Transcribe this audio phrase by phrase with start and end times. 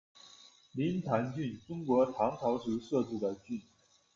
[0.71, 3.61] 临潭郡，中国唐朝时设置的郡。